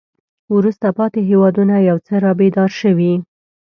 [0.55, 3.13] وروسته پاتې هېوادونه یو څه را بیدار شوي.